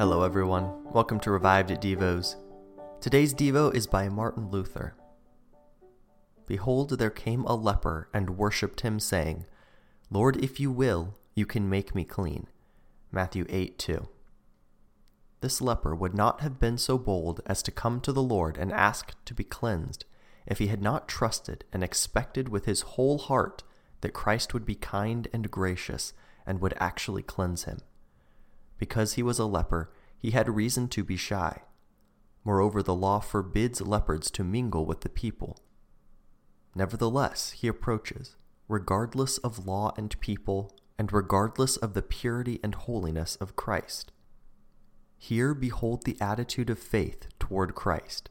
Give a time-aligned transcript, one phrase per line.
[0.00, 0.82] Hello, everyone.
[0.94, 2.36] Welcome to Revived at Devos.
[3.02, 4.94] Today's Devo is by Martin Luther.
[6.46, 9.44] Behold, there came a leper and worshipped him, saying,
[10.10, 12.46] Lord, if you will, you can make me clean.
[13.12, 14.08] Matthew 8 2.
[15.42, 18.72] This leper would not have been so bold as to come to the Lord and
[18.72, 20.06] ask to be cleansed
[20.46, 23.64] if he had not trusted and expected with his whole heart
[24.00, 26.14] that Christ would be kind and gracious
[26.46, 27.80] and would actually cleanse him.
[28.80, 31.62] Because he was a leper, he had reason to be shy.
[32.44, 35.60] Moreover, the law forbids leopards to mingle with the people.
[36.74, 38.34] Nevertheless, he approaches,
[38.66, 44.10] regardless of law and people, and regardless of the purity and holiness of Christ.
[45.18, 48.30] Here behold the attitude of faith toward Christ.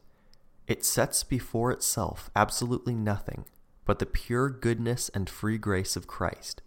[0.66, 3.44] It sets before itself absolutely nothing
[3.84, 6.62] but the pure goodness and free grace of Christ,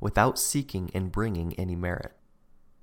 [0.00, 2.17] without seeking and bringing any merit.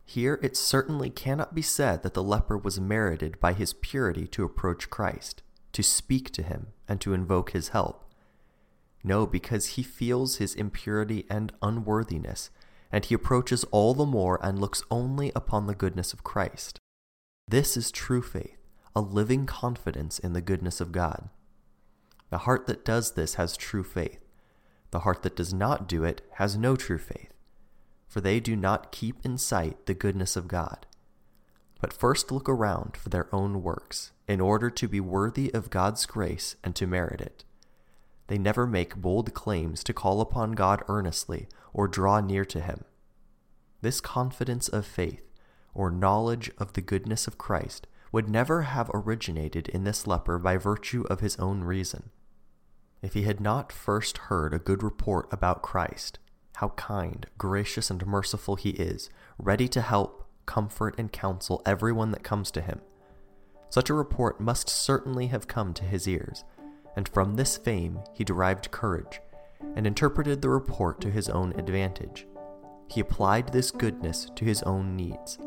[0.06, 4.44] Here it certainly cannot be said that the leper was merited by his purity to
[4.44, 5.42] approach Christ,
[5.74, 8.06] to speak to him, and to invoke his help.
[9.04, 12.52] No, because he feels his impurity and unworthiness,
[12.92, 16.80] and he approaches all the more and looks only upon the goodness of Christ.
[17.48, 18.58] This is true faith,
[18.96, 21.30] a living confidence in the goodness of God.
[22.30, 24.20] The heart that does this has true faith.
[24.92, 27.35] The heart that does not do it has no true faith
[28.08, 30.86] for they do not keep in sight the goodness of God,
[31.82, 36.06] but first look around for their own works, in order to be worthy of God's
[36.06, 37.44] grace and to merit it.
[38.28, 42.86] They never make bold claims to call upon God earnestly or draw near to Him.
[43.82, 45.22] This confidence of faith,
[45.74, 50.56] or knowledge of the goodness of Christ, would never have originated in this leper by
[50.56, 52.12] virtue of his own reason.
[53.02, 56.18] If he had not first heard a good report about Christ,
[56.56, 62.24] how kind, gracious, and merciful he is, ready to help, comfort, and counsel everyone that
[62.24, 62.82] comes to him.
[63.70, 66.44] Such a report must certainly have come to his ears,
[66.96, 69.20] and from this fame he derived courage,
[69.76, 72.28] and interpreted the report to his own advantage.
[72.88, 75.40] He applied this goodness to his own needs.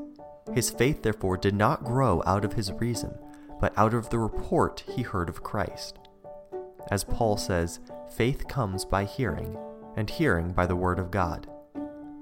[0.55, 3.17] His faith, therefore, did not grow out of his reason,
[3.61, 5.99] but out of the report he heard of Christ.
[6.91, 7.81] As Paul says,
[8.11, 9.57] faith comes by hearing,
[9.99, 11.49] and hearing by the word of God.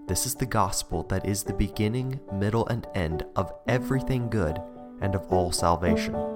[0.08, 4.58] This is the gospel that is the beginning, middle, and end of everything good
[5.02, 6.35] and of all salvation.